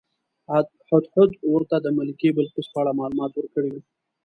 [0.93, 3.81] هدهد ورته د ملکې بلقیس په اړه معلومات ورکړي وو.